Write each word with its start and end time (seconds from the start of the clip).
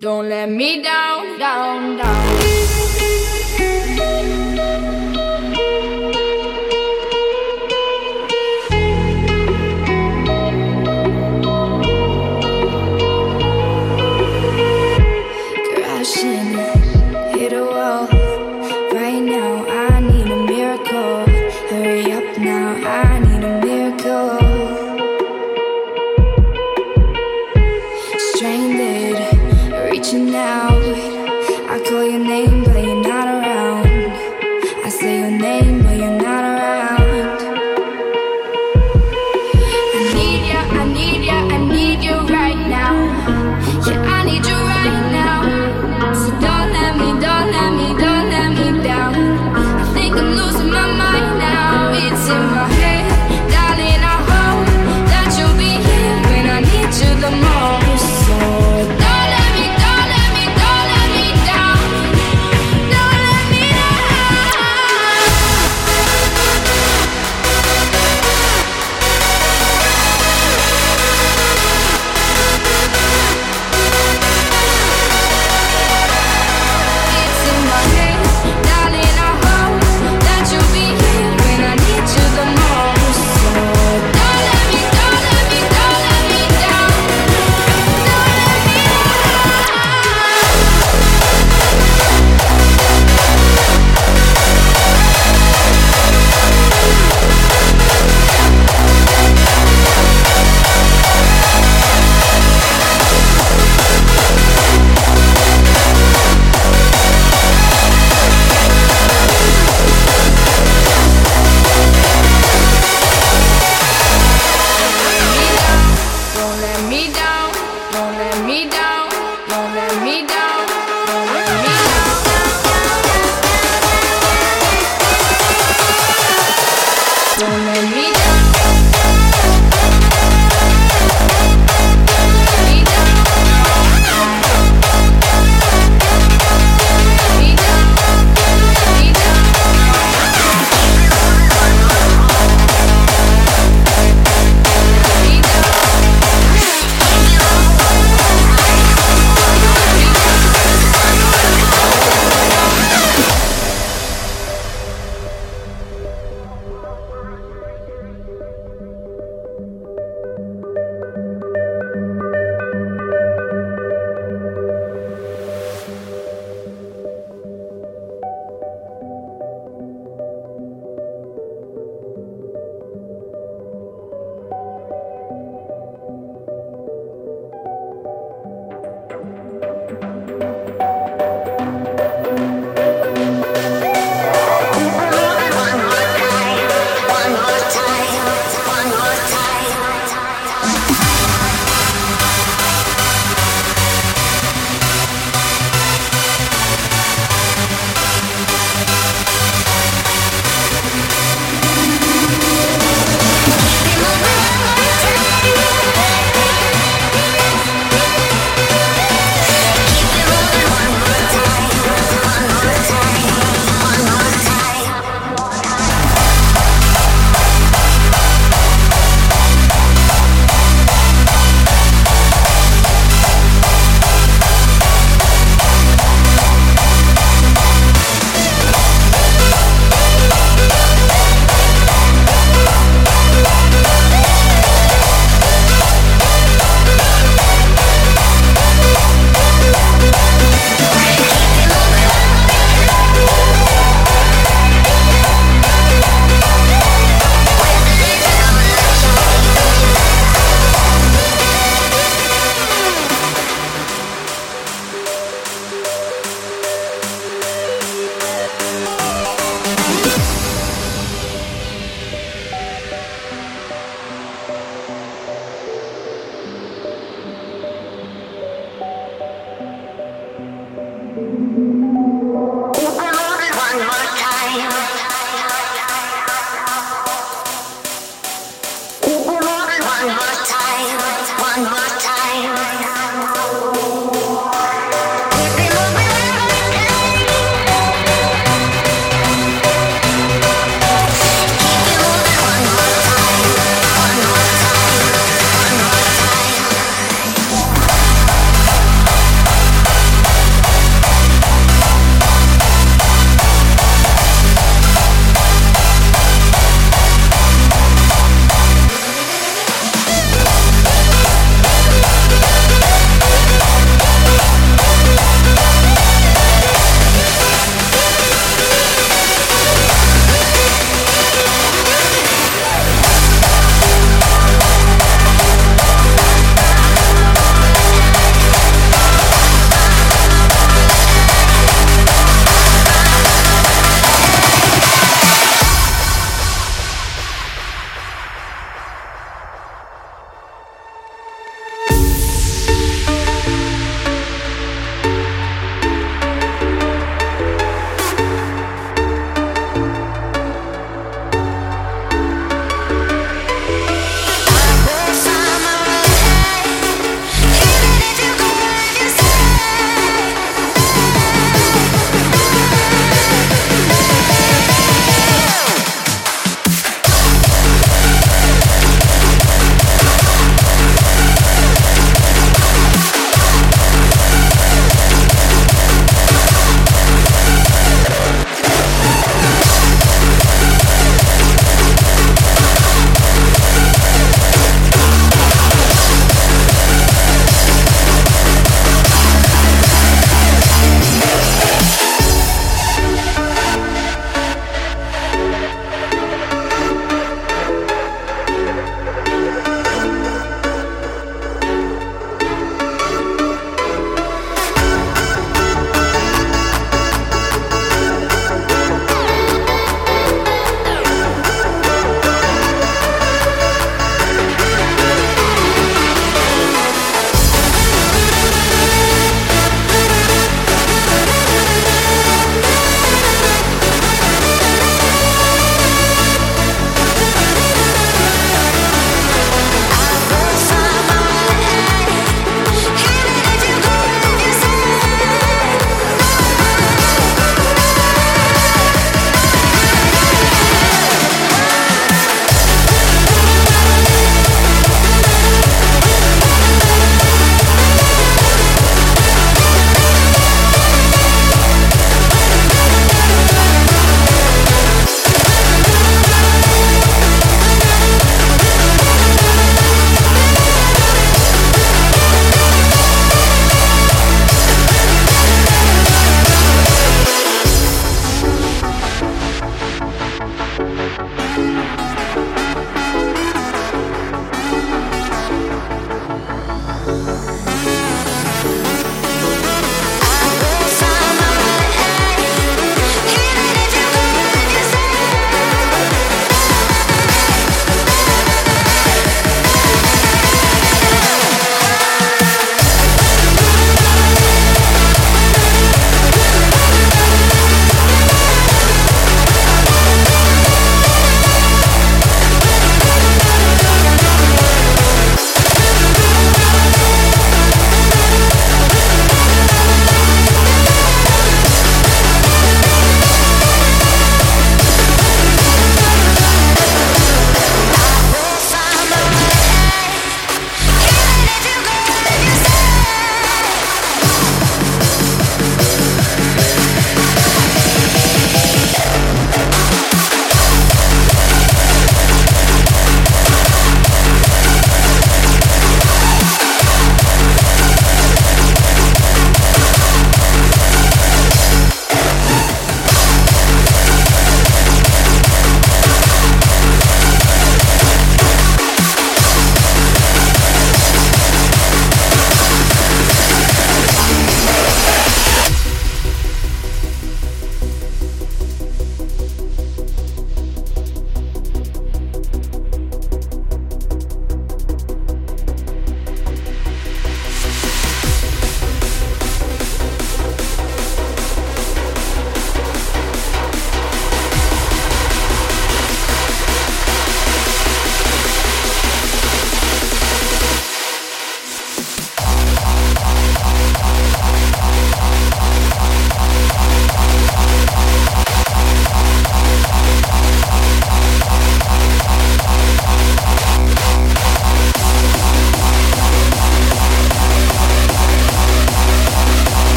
Don't 0.00 0.30
let 0.30 0.48
me 0.48 0.82
down, 0.82 1.38
down, 1.38 1.98
down. 1.98 2.69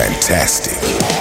Force. 0.00 1.19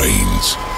Brains. 0.00 0.69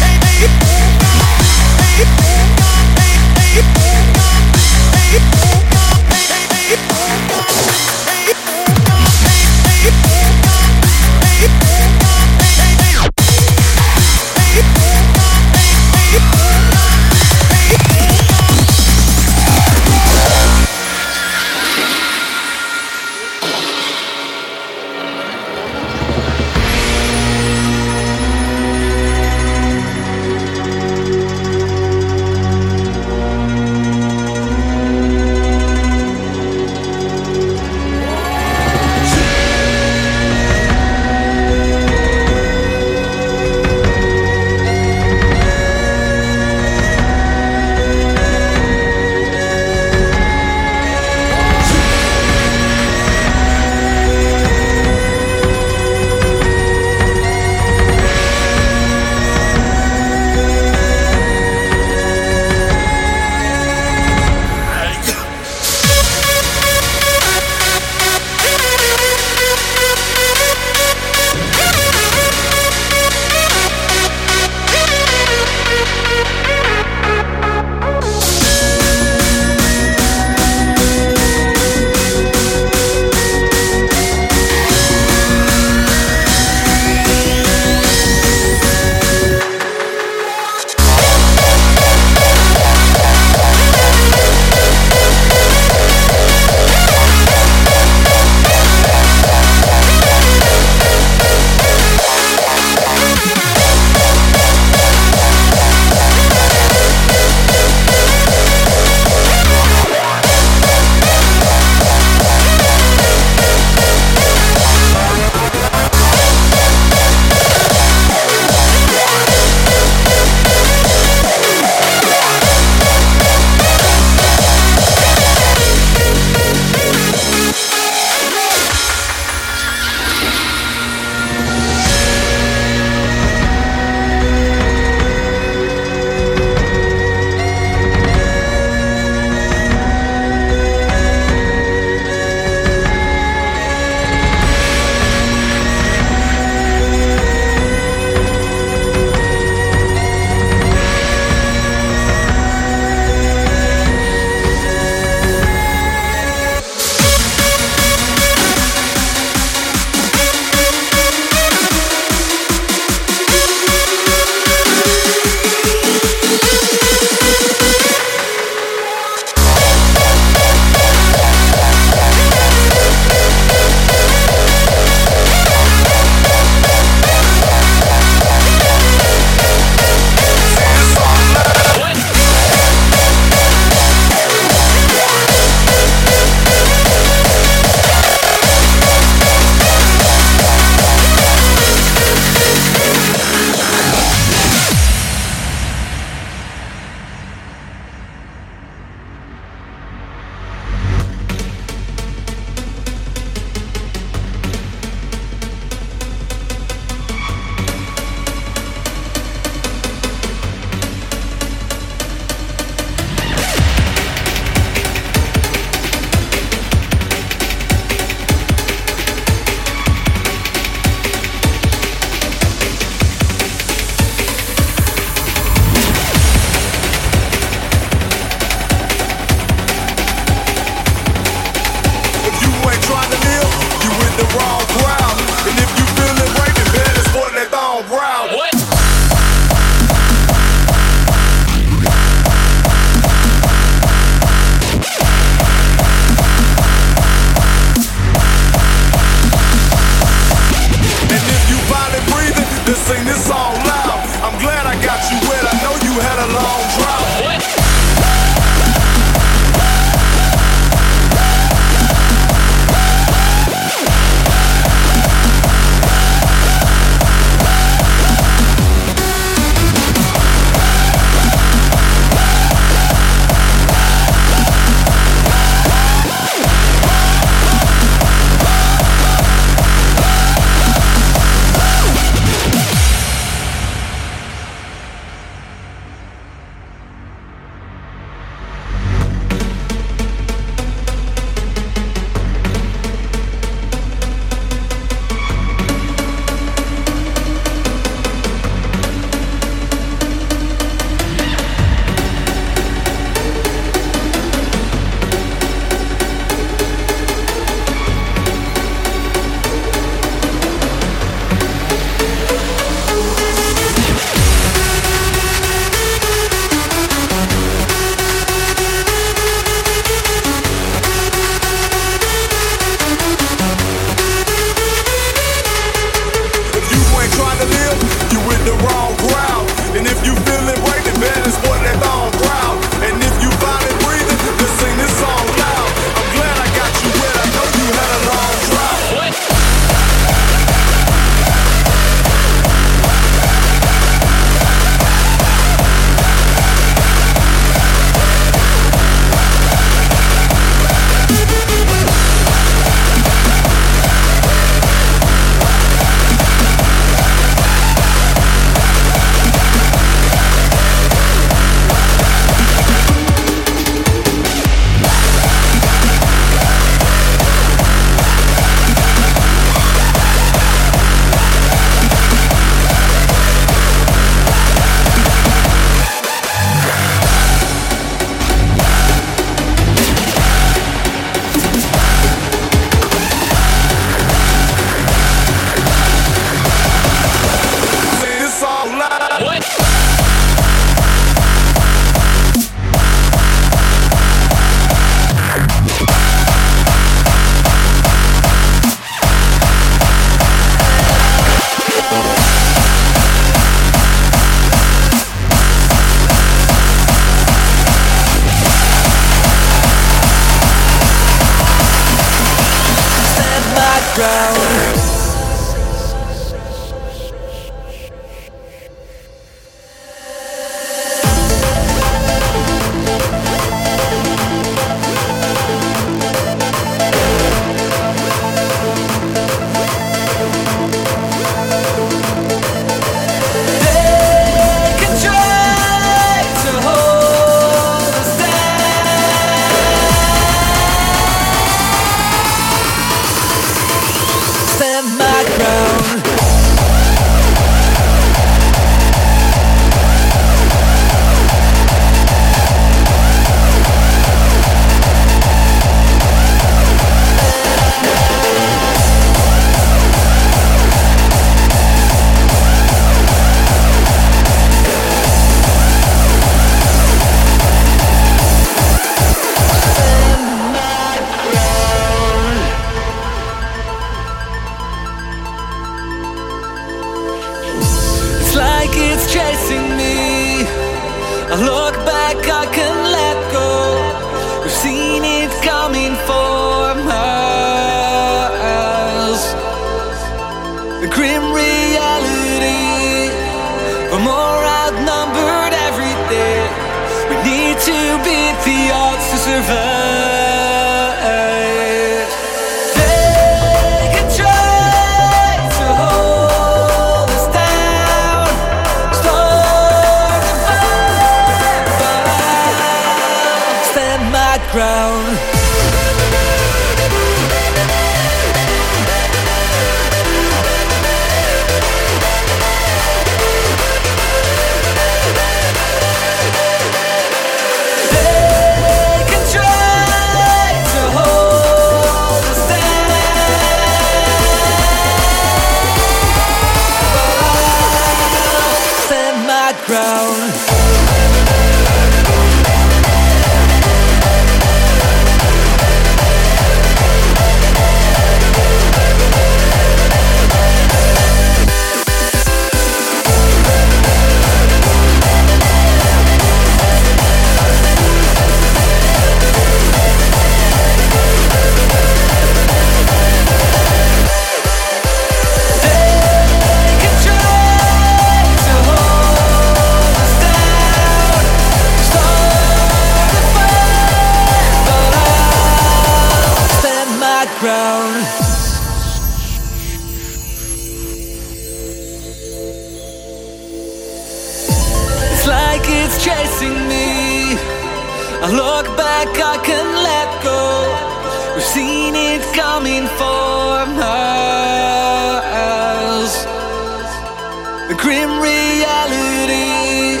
the 597.68 597.74
grim 597.74 598.10
reality. 598.20 600.00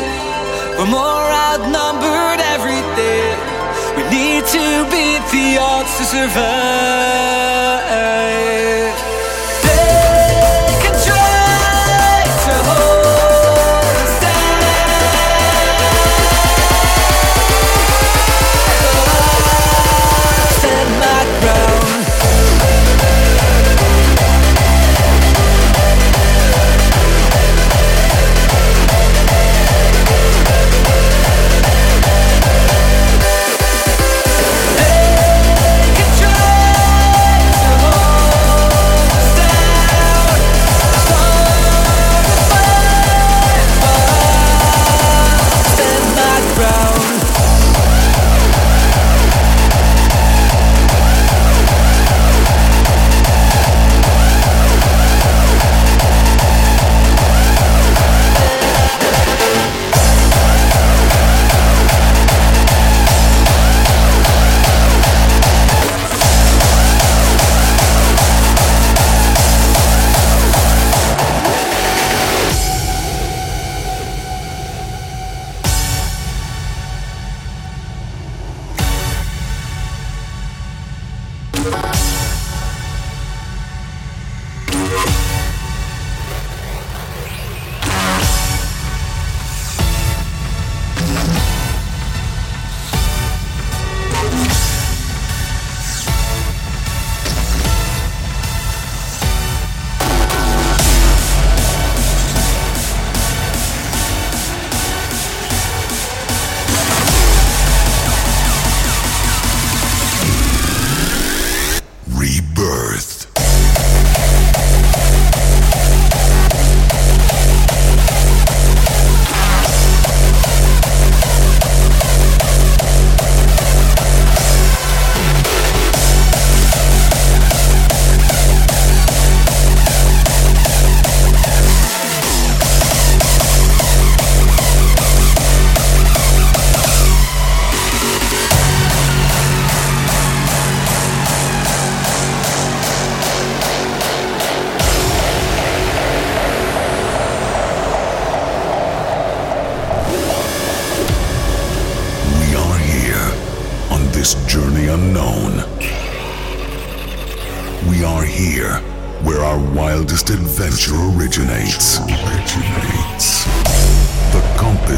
We're 0.78 0.90
more 0.90 1.28
outnumbered 1.48 2.40
every 2.54 2.80
day. 2.96 3.36
We 3.96 4.02
need 4.08 4.44
to 4.56 4.64
beat 4.90 5.22
the 5.30 5.58
odds 5.60 5.98
to 5.98 6.04
survive. 6.04 7.47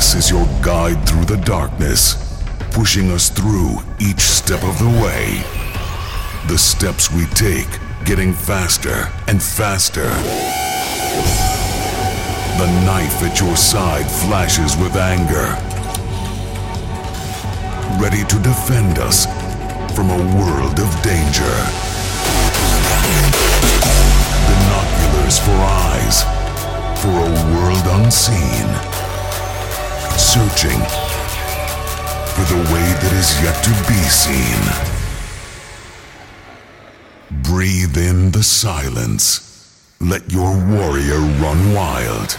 This 0.01 0.15
is 0.15 0.31
your 0.31 0.47
guide 0.63 1.07
through 1.07 1.27
the 1.27 1.37
darkness, 1.45 2.17
pushing 2.71 3.11
us 3.11 3.29
through 3.29 3.81
each 4.01 4.21
step 4.21 4.63
of 4.65 4.79
the 4.79 4.89
way. 4.89 5.45
The 6.49 6.57
steps 6.57 7.13
we 7.13 7.27
take 7.37 7.69
getting 8.07 8.33
faster 8.33 9.13
and 9.29 9.43
faster. 9.43 10.09
The 12.57 12.71
knife 12.87 13.23
at 13.23 13.39
your 13.41 13.55
side 13.57 14.11
flashes 14.25 14.75
with 14.79 14.97
anger, 14.97 15.53
ready 18.01 18.25
to 18.25 18.39
defend 18.41 19.01
us 19.01 19.27
from 19.95 20.09
a 20.09 20.21
world 20.41 20.81
of 20.81 20.89
danger. 21.03 21.57
Binoculars 24.49 25.39
for 25.45 25.61
eyes, 25.93 26.25
for 27.03 27.13
a 27.13 27.31
world 27.53 28.03
unseen. 28.03 28.90
Searching 30.21 30.79
for 32.35 32.45
the 32.53 32.61
way 32.73 32.87
that 33.01 33.13
is 33.15 33.43
yet 33.43 33.57
to 33.65 33.71
be 33.89 34.01
seen. 34.05 34.61
Breathe 37.43 37.97
in 37.97 38.31
the 38.31 38.43
silence. 38.43 39.41
Let 39.99 40.31
your 40.31 40.53
warrior 40.53 41.21
run 41.41 41.73
wild. 41.75 42.37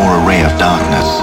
Or 0.00 0.14
a 0.14 0.26
ray 0.26 0.42
of 0.42 0.58
darkness. 0.58 1.19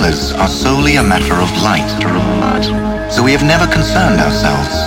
colors 0.00 0.30
are 0.30 0.46
solely 0.46 0.94
a 0.94 1.02
matter 1.02 1.34
of 1.34 1.50
light, 1.60 1.90
so 3.10 3.20
we 3.20 3.32
have 3.32 3.42
never 3.42 3.66
concerned 3.66 4.20
ourselves 4.20 4.77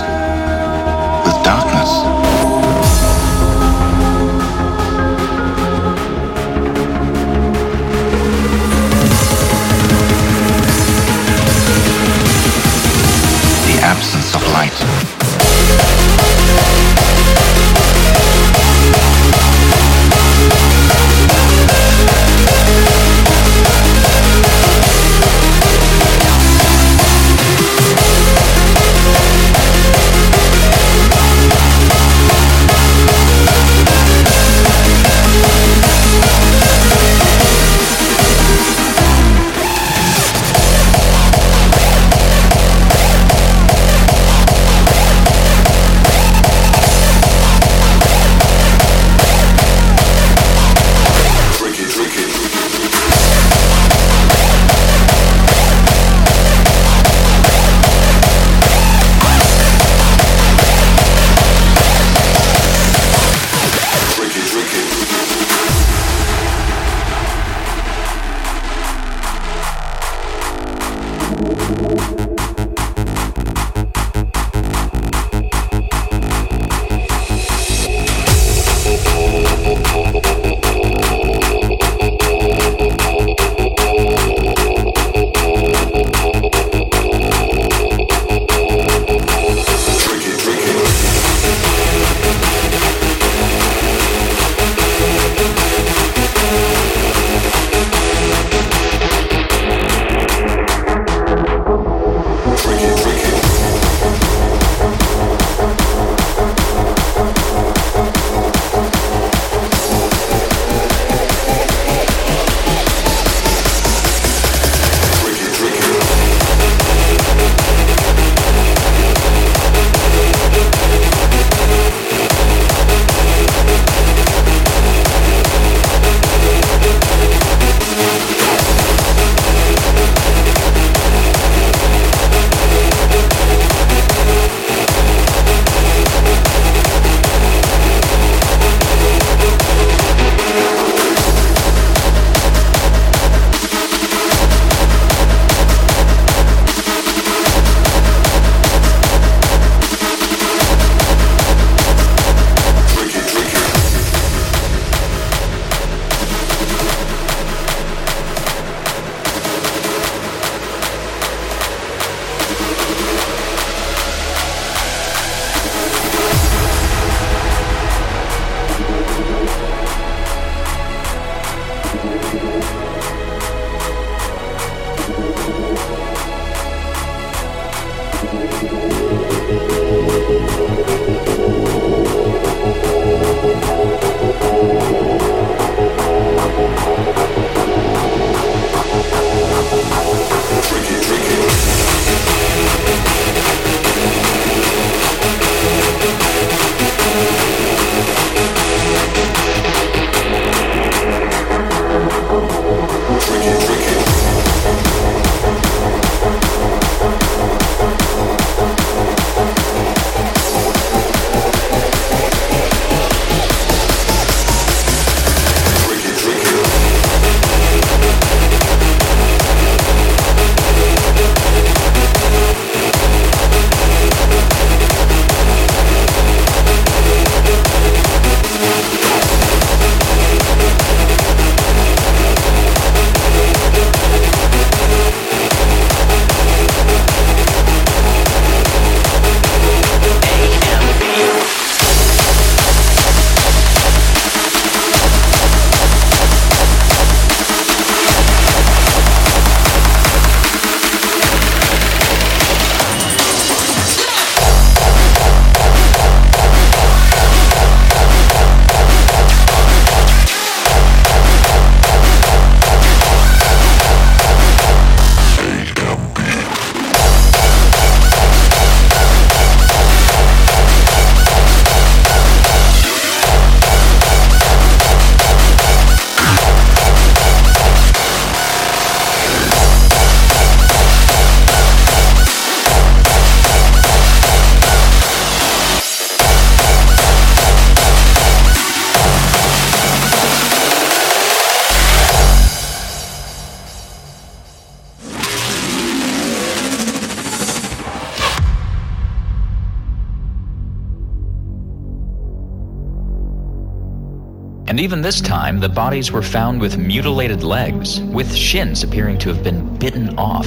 And 304.72 304.80
even 304.80 305.02
this 305.02 305.20
time, 305.20 305.60
the 305.60 305.68
bodies 305.68 306.12
were 306.12 306.22
found 306.22 306.58
with 306.58 306.78
mutilated 306.78 307.42
legs, 307.42 308.00
with 308.00 308.34
shins 308.34 308.82
appearing 308.82 309.18
to 309.18 309.28
have 309.28 309.44
been 309.44 309.76
bitten 309.76 310.18
off. 310.18 310.46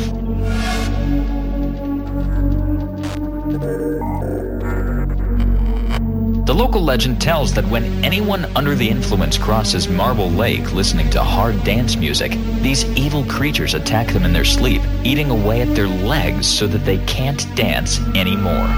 The 6.47 6.55
local 6.55 6.81
legend 6.81 7.21
tells 7.21 7.53
that 7.53 7.65
when 7.65 7.83
anyone 8.03 8.45
under 8.55 8.73
the 8.73 8.89
influence 8.89 9.37
crosses 9.37 9.87
Marble 9.87 10.31
Lake 10.31 10.73
listening 10.73 11.11
to 11.11 11.21
hard 11.21 11.63
dance 11.63 11.95
music, 11.95 12.31
these 12.63 12.83
evil 12.97 13.23
creatures 13.25 13.75
attack 13.75 14.07
them 14.07 14.25
in 14.25 14.33
their 14.33 14.43
sleep, 14.43 14.81
eating 15.03 15.29
away 15.29 15.61
at 15.61 15.75
their 15.75 15.87
legs 15.87 16.47
so 16.47 16.65
that 16.65 16.83
they 16.83 16.97
can't 17.05 17.45
dance 17.55 17.99
anymore. 18.15 18.69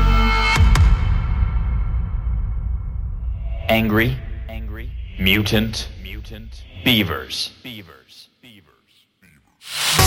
Angry, 3.70 4.18
mutant, 5.20 5.90
mutant, 6.04 6.64
beavers. 6.84 7.52
beavers. 7.64 8.30
Angry 8.44 10.07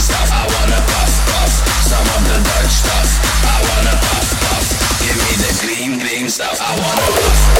stuff. 0.00 0.28
I 0.32 0.44
wanna 0.48 0.80
puff, 0.88 1.12
puff, 1.28 1.52
some 1.84 2.08
of 2.16 2.22
the 2.24 2.38
Dutch 2.40 2.72
stuff. 2.72 3.08
I 3.44 3.56
wanna 3.68 3.96
puff, 4.00 4.28
puff, 4.40 4.66
give 5.04 5.18
me 5.24 5.32
the 5.44 5.52
green, 5.60 5.98
green 5.98 6.28
stuff. 6.30 6.56
I 6.60 6.72
wanna 6.80 7.06
puff. 7.12 7.59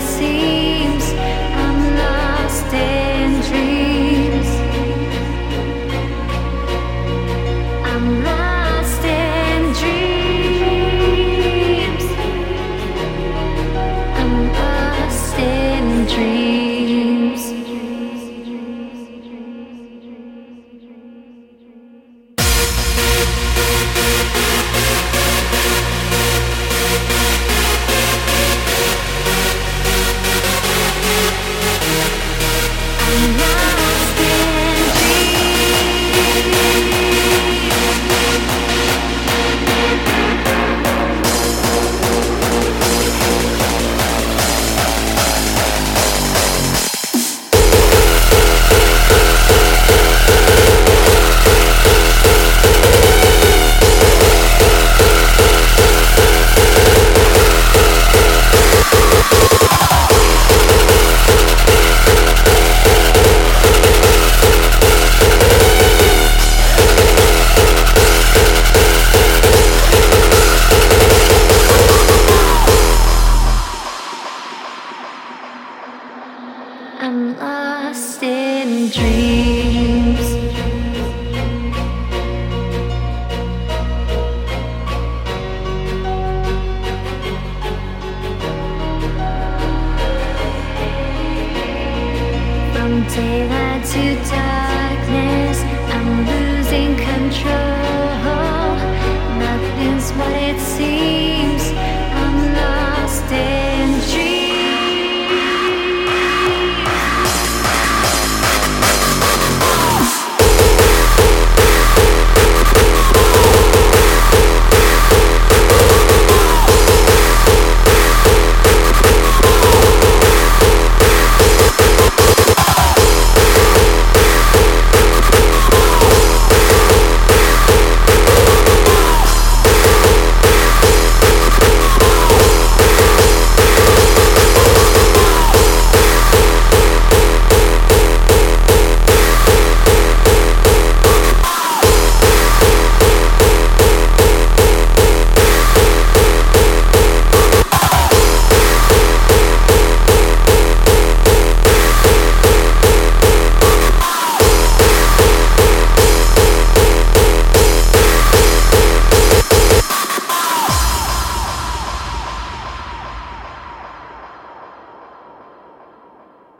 see 0.00 0.35